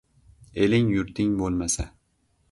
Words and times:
Eling-yurting 0.63 1.35
bo'lmasa 1.41 1.85